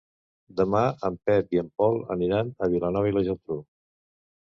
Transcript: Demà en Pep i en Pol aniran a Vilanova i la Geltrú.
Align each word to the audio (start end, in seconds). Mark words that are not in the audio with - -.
Demà 0.61 0.81
en 1.09 1.19
Pep 1.27 1.53
i 1.57 1.61
en 1.63 1.71
Pol 1.83 2.01
aniran 2.19 2.53
a 2.69 2.73
Vilanova 2.75 3.15
i 3.15 3.19
la 3.19 3.27
Geltrú. 3.33 3.63